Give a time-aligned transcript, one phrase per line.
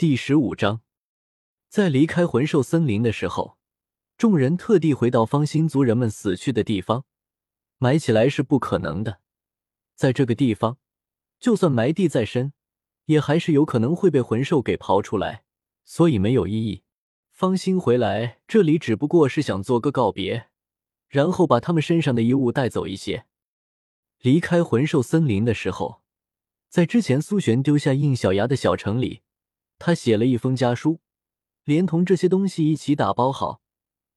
[0.00, 0.80] 第十五章，
[1.68, 3.58] 在离开魂兽森林的时候，
[4.16, 7.04] 众人特地回到方心族人们死去的地方，
[7.76, 9.20] 埋起来是不可能的。
[9.94, 10.78] 在这个地方，
[11.38, 12.54] 就算埋地再深，
[13.04, 15.44] 也还是有可能会被魂兽给刨出来，
[15.84, 16.82] 所以没有意义。
[17.30, 20.48] 方心回来这里只不过是想做个告别，
[21.08, 23.26] 然后把他们身上的衣物带走一些。
[24.22, 26.00] 离开魂兽森林的时候，
[26.70, 29.20] 在之前苏璇丢下应小牙的小城里。
[29.80, 31.00] 他写了一封家书，
[31.64, 33.62] 连同这些东西一起打包好，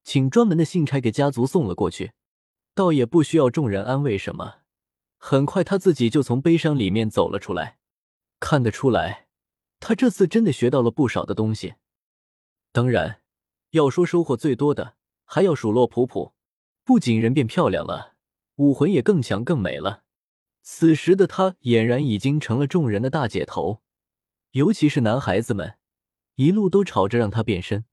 [0.04, 2.12] 请专门的信差给家族送了过去。
[2.76, 4.56] 倒也不需要众人安慰什么，
[5.18, 7.78] 很快他自己就从悲伤里面走了出来。
[8.42, 9.28] 看得出来，
[9.80, 11.76] 他这次真的学到了不少的东西。
[12.74, 13.22] 当然，
[13.70, 16.34] 要说收获最多的，还要数落普普。
[16.84, 18.16] 不仅人变漂亮了，
[18.58, 20.04] 武魂也更强更美了。
[20.62, 23.83] 此时的他俨然已经成了众人的大姐头。
[24.54, 25.80] 尤其是男孩子们，
[26.36, 27.86] 一路都吵着让他变身。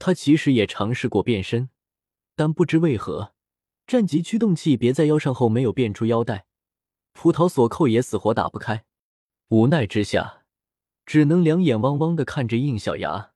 [0.00, 1.70] 他其实也尝试过变身，
[2.34, 3.34] 但不知为何，
[3.86, 6.46] 战级驱动器别在腰上后没有变出腰带，
[7.12, 8.84] 葡萄锁扣也死活打不开。
[9.50, 10.42] 无奈之下，
[11.06, 13.30] 只能两眼汪汪的看着应小牙。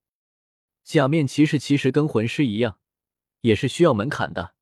[0.82, 2.80] 假面骑士其实跟魂师一样，
[3.42, 4.54] 也是需要门槛的，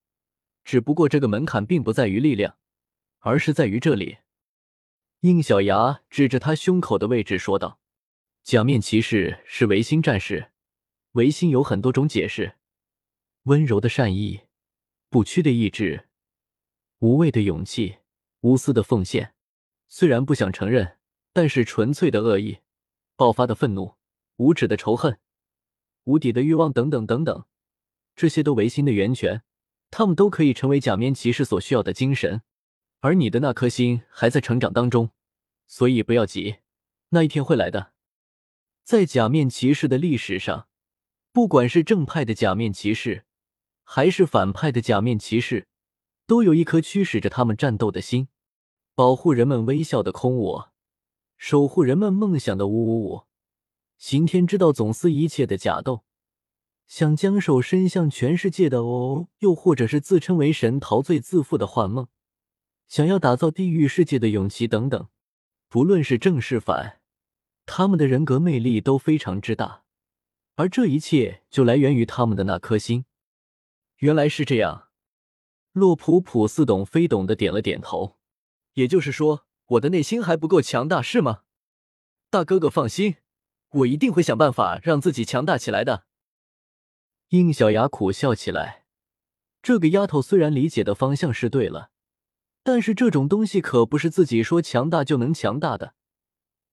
[0.63, 2.59] 只不过这个门槛并不在于力量，
[3.21, 4.19] 而是在于这里。
[5.21, 7.81] 应小牙指着他胸口的位置说道。
[8.45, 10.51] 假面骑士是维新战士，
[11.13, 12.57] 维新有很多种解释：
[13.45, 14.43] 温柔的善意，
[15.09, 16.09] 不屈的意志，
[16.99, 18.01] 无畏的勇气，
[18.43, 19.33] 无私的奉献。
[19.89, 20.99] 虽然不想承认，
[21.33, 22.59] 但是纯粹的恶意，
[23.17, 23.95] 爆发的愤怒，
[24.37, 25.19] 无止的仇恨，
[26.05, 27.47] 无底的欲望，等等等等，
[28.15, 29.43] 这些都维新的源泉，
[29.91, 32.43] 他们都可以成为假面骑士所需要的精神。
[33.01, 35.13] 而你的那颗心还在成长当中，
[35.67, 36.57] 所以不要急，
[37.09, 37.94] 那一天会来的。
[38.85, 40.69] 在假面骑士的历史上，
[41.33, 43.25] 不管是正派的假面骑士，
[43.83, 45.67] 还是反派的假面骑士，
[46.27, 48.29] 都有一颗驱使着他们战斗的心，
[48.95, 50.73] 保护人们微笑的空我，
[51.39, 53.23] 守护人们梦想的五五五，
[53.97, 56.05] 刑天知道总司一切的假斗，
[56.87, 62.09] 想将手伸向全世界的哦，又或者是自称为神陶醉自负的幻梦，
[62.87, 65.09] 想要打造地狱世界的勇气等等，
[65.71, 67.01] 不论是正是反。
[67.67, 69.83] 他们的人格魅力都非常之大，
[70.57, 73.07] 而这一切就来源于他们的那颗心。
[73.99, 74.89] 原来是这样，
[75.73, 78.19] 洛普普似懂非懂的点了点头。
[78.75, 81.43] 也就是说，我的内心还不够强大，是吗？
[82.29, 83.17] 大哥哥放心，
[83.71, 86.05] 我一定会想办法让自己强大起来的。
[87.29, 88.85] 应小牙苦笑起来，
[89.63, 91.91] 这个丫头虽然理解的方向是对了，
[92.63, 95.95] 但是这种东西可不是自己说强大就能强大的。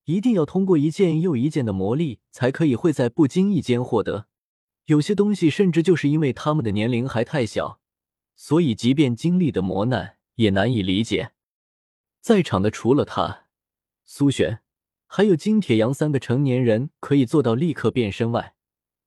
[0.05, 4.27] 一定要通过一件又一件的磨砺，才可以会在不经意间获得。
[4.85, 7.79] 有些东西，甚至就是因为他们的年龄还太小，
[8.35, 11.31] 所以即便经历的磨难，也难以理解。
[12.19, 13.45] 在场的除了他、
[14.03, 14.61] 苏璇，
[15.07, 18.55] 还有金铁阳三个成年人可以做到立刻变身外，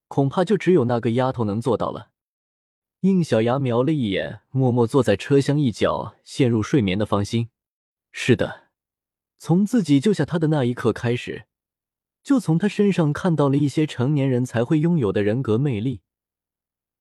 [0.08, 2.10] 恐怕就只有那个丫头能做到了。
[3.00, 7.50] 应小牙瞄了一眼默默坐在车厢一角陷入睡眠的方心，
[8.10, 8.63] 是的。
[9.44, 11.44] 从自己救下他的那一刻开始，
[12.22, 16.00] 就从他身上看到了一些成年人才会拥有的人格魅力。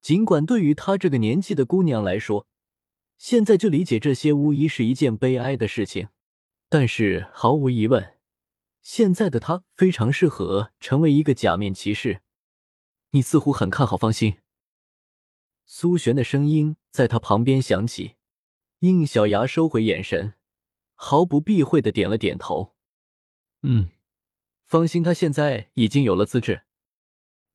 [0.01, 2.45] 尽管对于他这个年纪的姑娘来说，
[3.17, 6.09] 现在就理解这些无疑是一件悲哀的事情，
[6.67, 8.15] 但是毫无疑问，
[8.81, 12.19] 现在的他非常适合成为一个假面骑士。
[13.11, 14.39] 你似乎很看好方心。
[15.65, 18.15] 苏璇的声音在他旁边响起，
[18.79, 20.33] 应小牙收回眼神。
[21.05, 22.77] 毫不避讳的点了点头，
[23.61, 23.89] 嗯，
[24.63, 26.61] 方心他现在已经有了资质。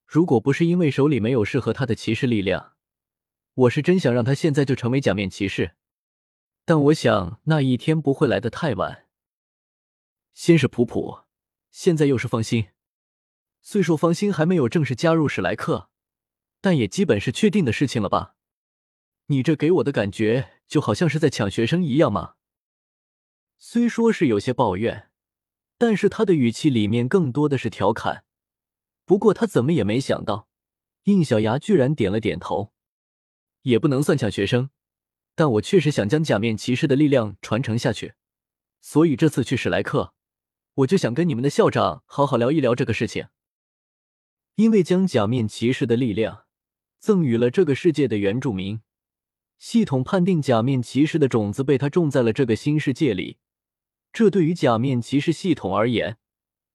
[0.05, 2.73] 如果不是因为手里没有适合他的骑士力量，
[3.55, 5.71] 我是真想让他现在就成为假面骑士。
[6.63, 9.07] 但我想那一天不会来的太晚。
[10.35, 11.21] 先是普普，
[11.71, 12.67] 现在又是方心。
[13.63, 15.89] 虽说方心还没有正式加入史莱克，
[16.61, 18.35] 但也基本是确定的事情了吧？
[19.25, 22.35] 你这给我的感觉就好像是在抢学生一样吗？
[23.61, 25.09] 虽说是有些抱怨，
[25.77, 28.23] 但是他的语气里面更多的是调侃。
[29.03, 30.47] 不过他怎么也没想到，
[31.03, 32.71] 应小牙居然点了点头。
[33.63, 34.69] 也不能算抢学生，
[35.35, 38.13] 但我确实想将假面骑士的力量传承下去，
[38.79, 40.13] 所以这次去史莱克，
[40.75, 43.27] 我就想跟你们的校长好好聊一聊这个事情。
[44.55, 46.45] 因为将假面骑士的力量
[46.97, 48.79] 赠予了这个世界的原住民，
[49.57, 53.37] 系统判定假面骑士的种子被他种在了这个新世界里。
[54.11, 56.17] 这对于假面骑士系统而言，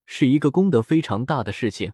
[0.07, 1.93] 是一个功德非常大的事情。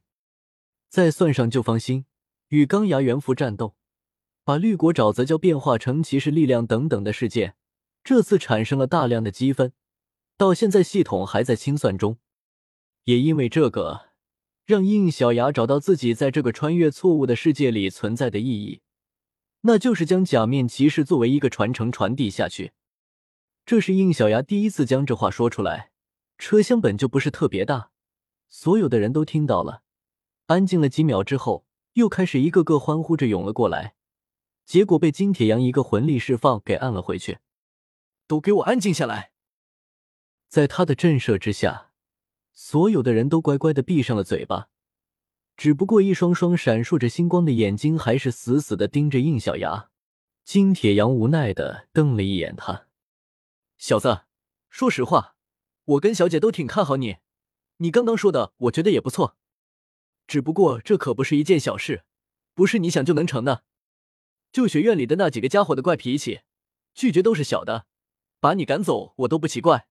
[0.89, 2.05] 再算上旧方心
[2.49, 3.77] 与钢牙猿蝠战斗，
[4.45, 7.55] 把绿果沼泽礁变化成骑士力量等等的事件，
[8.03, 9.73] 这次产生了大量的积分，
[10.37, 12.19] 到现在系统还在清算中。
[13.05, 14.11] 也因为这个，
[14.67, 18.83] 让应小牙找到自己在这个穿越错误的世界里存在的意义，
[19.63, 22.73] 那就是将假面骑士作为一个传承传递下去。
[23.71, 25.93] 这是应小牙第一次将这话说出来。
[26.39, 27.93] 车厢本就不是特别大，
[28.49, 29.85] 所有的人都听到了。
[30.47, 33.95] 安静了几秒之后，又开始一个个欢呼着涌了过来，
[34.65, 37.39] 结果被金铁阳一个魂力释放给按了回去。
[38.27, 39.31] 都给我安静下来！
[40.49, 41.93] 在他的震慑之下，
[42.53, 44.67] 所有的人都乖乖的闭上了嘴巴，
[45.57, 49.91] 只不过一双双闪烁着星光的眼睛还是死死的盯着应小牙。
[50.43, 52.87] 金铁阳无奈的瞪了一眼他
[53.81, 54.25] ：“小子，
[54.69, 55.37] 说实话，
[55.85, 57.17] 我跟小姐都挺看好你，
[57.79, 59.39] 你刚刚说的，我觉得也不错。”
[60.29, 62.05] 只不过这可不是一件小事，
[62.53, 63.65] 不是你想就能成的。
[64.53, 66.43] 就学院里的那几个家伙的怪脾气，
[66.93, 67.87] 拒绝都是小的，
[68.39, 69.89] 把你赶走我都不奇怪。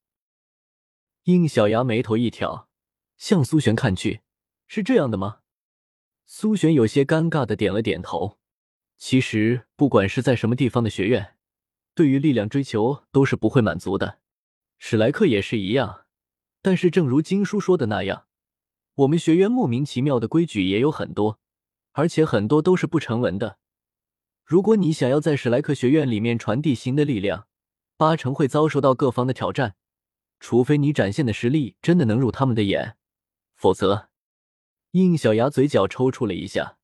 [1.24, 2.70] 应小牙眉头一挑，
[3.18, 4.22] 向苏璇看去，
[4.68, 5.40] 是这样的吗？
[6.28, 8.38] 苏璇有些尴尬的点了点头。
[9.00, 11.39] 其实不管是在什么地方的学院，
[12.00, 14.20] 对于力量追求都是不会满足的，
[14.78, 16.06] 史莱克也是一样。
[16.62, 18.26] 但是正如经书说的那样。
[18.96, 21.42] 我们学院莫名其妙的规矩也有很多，
[21.92, 23.58] 而且很多都是不成文的。
[24.46, 27.48] 如果你想要在史莱克学院里面传递新的力量，
[27.98, 29.76] 八成会遭受到各方的挑战，
[30.40, 32.96] 除非你展现的实力真的能入他们的眼，
[33.56, 34.08] 否则，
[34.92, 36.78] 应小牙嘴角抽搐了一下。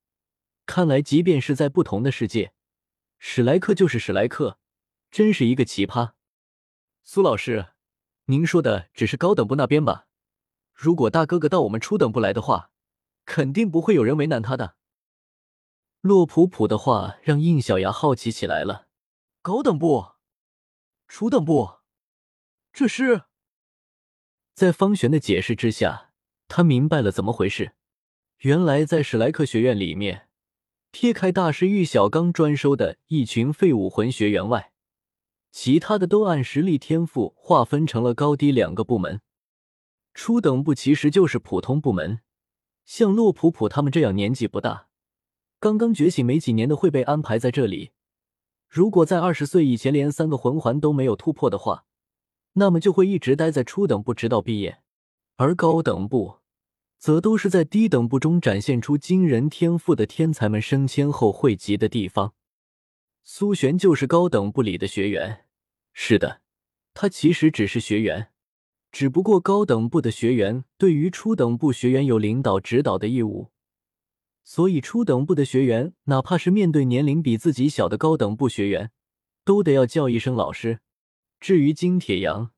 [0.65, 2.51] 看来，即便是在不同的世界，
[3.17, 4.59] 史莱克就是史莱克，
[5.11, 6.13] 真是一个奇葩。
[7.03, 7.67] 苏老师，
[8.25, 10.07] 您说的只是高等部那边吧？
[10.73, 12.71] 如果大哥哥到我们初等部来的话，
[13.25, 14.75] 肯定不会有人为难他的。
[16.01, 18.87] 洛普普的话让应小牙好奇起来了。
[19.41, 20.13] 高等部、
[21.07, 21.79] 初等部，
[22.73, 23.23] 这是？
[24.53, 26.11] 在方玄的解释之下，
[26.47, 27.73] 他明白了怎么回事。
[28.39, 30.29] 原来在史莱克学院里面，
[30.91, 34.73] 撇开大师玉小刚专收的一群废武魂学员外，
[35.57, 39.21] 其他的都按实力天赋划分成了高低两个部门。
[40.13, 42.19] 初等部其实就是普通部门，
[42.83, 44.89] 像洛普普他们这样年纪不大、
[45.57, 47.91] 刚刚觉醒没几年的会被安排在这里。
[48.67, 51.85] 如果在二十岁以前连三个魂环都没有突破的话，
[52.55, 54.79] 那么就会一直待在初等部直到毕业。
[55.37, 56.39] 而高等部，
[56.97, 62.33] 则都是在低等部中展现出惊人天赋的天才们升迁后汇集的地方。
[63.23, 65.44] 苏璇就是高等部里的学员。
[65.97, 66.41] 是的，
[66.93, 68.27] 他其实只是学员。
[68.91, 73.51] 只不过高等部的学员对于初等部学员有领导指导的义务，
[74.43, 78.91] 所以初等部的学员哪怕是面对年龄比自己小的高等部学员，
[79.45, 80.81] 都得要叫一声老师。
[81.39, 82.51] 至于金铁阳，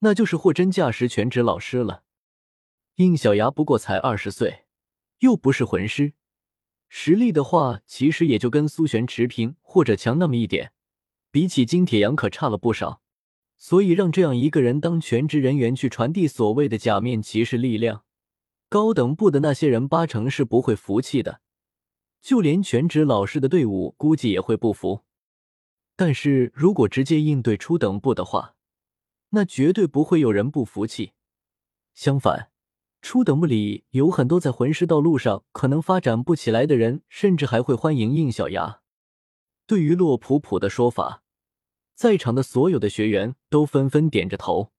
[0.00, 2.02] 那就是货真价实全职老师了。
[2.96, 4.64] 应小牙不过才二十岁，
[5.20, 6.14] 又不是魂师，
[6.88, 10.72] 实力的话其实也就跟苏璇持平或者强那么一点，
[11.30, 13.00] 比起金铁阳可差了不少。
[13.62, 18.04] 所以，让这样一个人当全职人员去传递所谓的假面骑士力量，
[18.70, 21.42] 高等部的那些人八成是不会服气的，
[22.22, 25.02] 就连全职老师的队伍估计也会不服。
[25.94, 28.54] 但是如果直接应对初等部的话，
[29.28, 31.12] 那绝对不会有人不服气。
[31.92, 32.50] 相反，
[33.02, 38.80] 初等部里有很多在魂师道路上可能发展不起来的人，甚至还会欢迎应小牙。
[39.66, 41.19] 对于洛普普的说法。
[42.00, 44.72] 在场的所有的学员都纷纷点着头，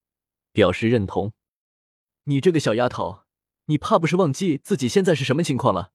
[0.52, 1.34] 表示认同。
[2.24, 3.26] 你这个小丫头，
[3.66, 5.92] 你怕不是忘记自己现在是什么情况了？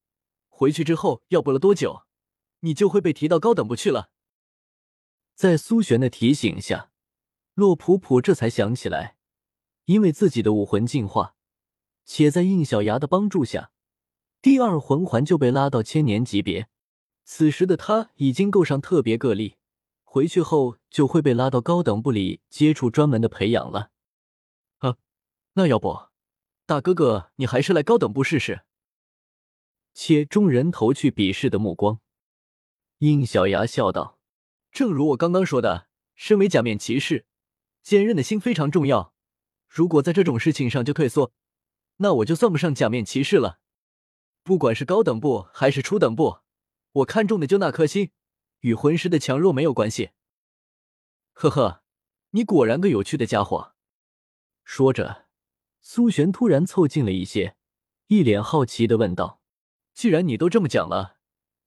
[0.47, 2.03] 回去之后要不了多久，
[2.61, 4.09] 你就会被提到高等部去了。
[5.35, 6.91] 在苏璇的提醒下，
[7.55, 9.17] 洛普普这才想起来，
[9.83, 11.35] 因为自己的武魂进化，
[12.05, 13.71] 且在应小牙的帮助下，
[14.41, 16.69] 第二魂环就被拉到千年级别。
[17.25, 19.57] 此时的他已经够上特别个例。
[20.17, 23.91] 回去后就会被拉到高等部里接触专门的培养了。
[24.79, 24.97] 啊，
[25.53, 26.07] 那要不，
[26.65, 28.63] 大哥哥你还是来高等部试试。
[29.93, 31.99] 且众人投去鄙视的目光。
[32.97, 34.17] 应小牙笑道
[34.73, 37.27] ：“正如我刚刚说的，身为假面骑士，
[37.83, 39.13] 坚韧的心非常重要。
[39.67, 41.31] 如果在这种事情上就退缩，
[41.97, 43.59] 那我就算不上假面骑士了。
[44.41, 46.39] 不管是高等部还是初等部，
[46.93, 48.09] 我看中的就那颗心。”
[48.61, 50.11] 与魂师的强弱没有关系。
[51.33, 51.83] 呵呵，
[52.31, 53.73] 你果然个有趣的家伙。
[54.63, 55.27] 说着，
[55.81, 57.55] 苏璇突然凑近了一些，
[58.07, 59.41] 一脸好奇的问道
[59.93, 61.17] ：“既然你都这么讲了，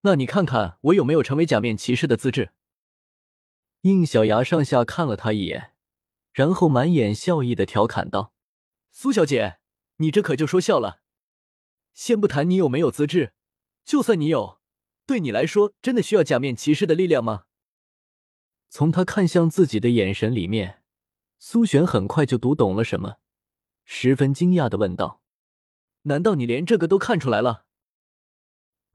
[0.02, 2.52] 那你看看我有没有成为假面骑士的资质？
[3.82, 5.72] 应小牙上下看了他一眼，
[6.32, 8.34] 然后满眼笑意的调侃道
[8.92, 9.58] ：“苏小姐，
[9.96, 11.00] 你这可就说笑了。
[11.94, 13.32] 先不谈你有没有资质，
[13.84, 14.59] 就算你有，
[15.10, 17.46] 对你来说真的需要假面骑士的力量吗？”
[18.70, 20.84] 从他看向自己的眼神里面，
[21.40, 23.16] 苏璇很快就读懂了什么，
[23.84, 25.20] 十分惊讶的问道
[26.02, 27.66] ：“难道你连这个都看出来了？”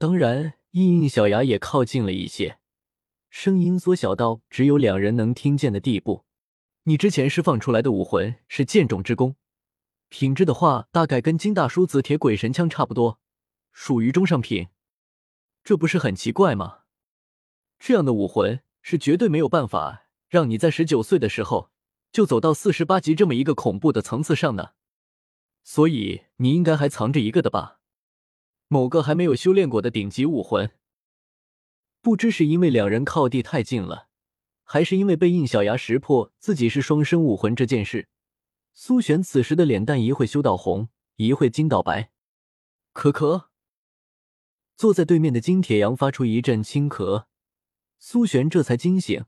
[0.00, 2.60] 当然，应应小牙也靠近了一些，
[3.28, 6.24] 声音缩小到只有两人能听见的地步。
[6.84, 9.36] 你之前释放出来的武魂是剑种之弓，
[10.08, 13.20] 品质的话大概跟金大叔紫铁鬼神枪差不多，
[13.70, 14.68] 属于中上品。
[15.66, 16.82] 这不是很奇怪吗？
[17.80, 18.62] 这样的武魂。
[18.88, 21.72] 是绝对没有办法让你在十九岁的时候
[22.12, 24.76] 就走到四十八级这么一个恐怖的层次上的，
[25.64, 27.80] 所以你应该还藏着一个的吧？
[28.68, 30.70] 某个还没有修炼过的顶级武魂。
[32.00, 34.06] 不知是因为两人靠地太近了，
[34.62, 38.08] 还是因为被应小牙识破自己是双生武魂这件事，
[38.72, 42.12] 苏璇此时的脸蛋一会羞到红，一会惊到白。
[42.94, 43.46] 咳咳，
[44.76, 47.24] 坐在对面的金铁阳发出一阵轻咳。
[47.98, 49.24] 苏璇这才惊醒，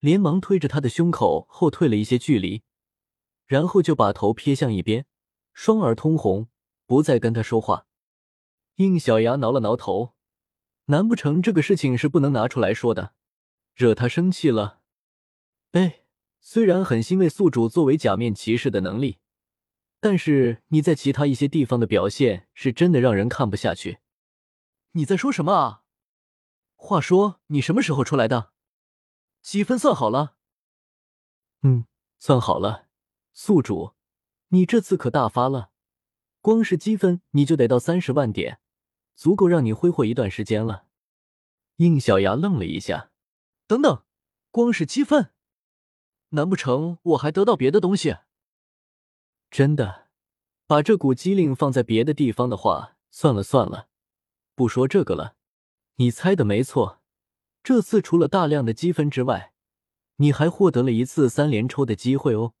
[0.00, 2.62] 连忙推着他的胸口后退了一些距离，
[3.46, 5.04] 然后就把头撇向一边，
[5.52, 6.48] 双耳通红，
[6.86, 7.86] 不再跟他说话。
[8.76, 10.14] 应小牙挠了挠头，
[10.86, 13.12] 难不成这个事情是不能拿出来说的，
[13.74, 14.80] 惹他生气了？
[15.72, 16.04] 哎，
[16.40, 19.18] 虽然很欣慰宿主作为假面骑士的能力，
[20.00, 23.98] 但是你在其他一些地方的表现是真的让人看不下去。
[24.92, 25.82] 你在说什么啊？
[26.74, 28.52] 话说你什么时候出来的？
[29.40, 30.36] 积分算好了？
[31.62, 31.86] 嗯，
[32.18, 32.88] 算好了。
[33.32, 33.94] 宿主，
[34.48, 35.70] 你这次可大发了，
[36.40, 38.60] 光是积分你就得到三十万点，
[39.14, 40.86] 足够让你挥霍一段时间了。
[41.76, 43.12] 应小牙愣了一下，
[43.66, 44.04] 等等，
[44.50, 45.32] 光是积分？
[46.30, 48.16] 难不成我还得到别的东西？
[49.50, 50.08] 真的，
[50.66, 53.89] 把这股机灵放在别的地方的话，算了算了，
[54.60, 55.36] 不说这个了。
[55.96, 57.00] 你猜的没错，
[57.62, 59.54] 这次除了大量的积分之外，
[60.16, 62.52] 你还获得了一次三连抽的机会哦。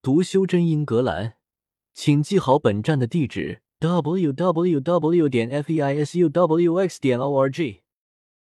[0.00, 1.34] 读修真英格兰，
[1.92, 5.28] 请记好本站的地址：w w w.
[5.28, 6.98] 点 f e i s u w x.
[6.98, 7.82] 点 o r g。